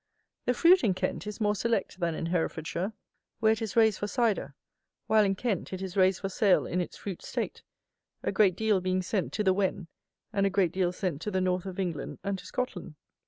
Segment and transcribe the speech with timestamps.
[0.47, 2.93] The fruit in Kent is more select than in Herefordshire,
[3.39, 4.55] where it is raised for cyder,
[5.05, 7.61] while, in Kent, it is raised for sale in its fruit state,
[8.23, 9.89] a great deal being sent to the Wen,
[10.33, 12.95] and a great deal sent to the North of England and to Scotland.